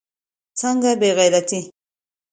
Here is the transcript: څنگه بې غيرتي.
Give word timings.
څنگه 0.59 0.91
بې 0.99 1.09
غيرتي. 1.17 1.59